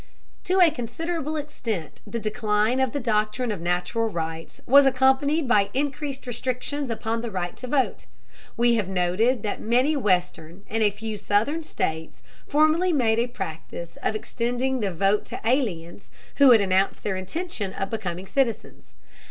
[0.45, 5.69] To a considerable extent the decline of the doctrine of natural rights was accompanied by
[5.75, 8.07] increased restrictions upon the right to vote.
[8.57, 13.95] We have noted that many western and a few southern states formerly made a practice
[14.01, 18.95] of extending the vote to aliens who had announced their intention of becoming citizens.